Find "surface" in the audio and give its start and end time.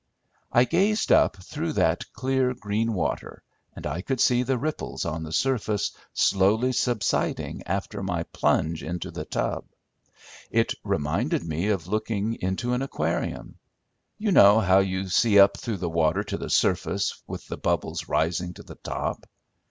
5.31-5.91, 16.49-17.21